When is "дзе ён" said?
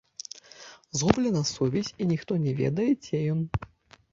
3.05-3.45